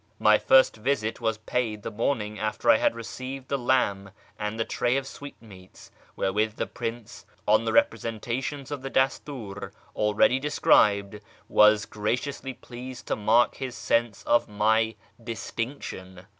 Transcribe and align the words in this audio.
My 0.17 0.39
first 0.39 0.77
visit 0.77 1.21
was 1.21 1.37
paid 1.37 1.83
the 1.83 1.91
morning 1.91 2.39
after 2.39 2.71
I 2.71 2.77
had 2.77 2.95
received 2.95 3.49
the 3.49 3.57
lamb 3.59 4.09
and 4.39 4.59
the 4.59 4.65
tray 4.65 4.97
of 4.97 5.05
sweetmeats 5.05 5.91
wherewith 6.15 6.55
tlie 6.57 6.73
Prince, 6.73 7.27
on 7.47 7.65
the 7.65 7.71
representations 7.71 8.71
of 8.71 8.81
the 8.81 8.89
Dastur, 8.89 9.71
already 9.95 10.39
described, 10.39 11.21
was 11.47 11.85
graciously 11.85 12.55
pleased 12.55 13.05
to 13.09 13.15
mark 13.15 13.57
his 13.57 13.75
sense 13.75 14.23
of 14.23 14.49
my" 14.49 14.95
distinction." 15.23 16.25